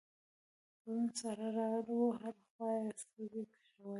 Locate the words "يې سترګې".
2.81-3.43